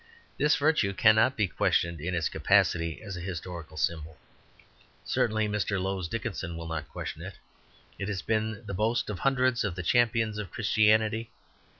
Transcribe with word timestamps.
This 0.39 0.55
virtue 0.55 0.93
cannot 0.95 1.37
be 1.37 1.47
questioned 1.47 2.01
in 2.01 2.15
its 2.15 2.27
capacity 2.27 3.03
as 3.03 3.15
a 3.15 3.19
historical 3.21 3.77
symbol; 3.77 4.17
certainly 5.05 5.47
Mr. 5.47 5.79
Lowes 5.79 6.07
Dickinson 6.07 6.57
will 6.57 6.65
not 6.67 6.89
question 6.89 7.21
it. 7.21 7.35
It 7.99 8.07
has 8.07 8.23
been 8.23 8.65
the 8.65 8.73
boast 8.73 9.11
of 9.11 9.19
hundreds 9.19 9.63
of 9.63 9.75
the 9.75 9.83
champions 9.83 10.39
of 10.39 10.49
Christianity. 10.49 11.29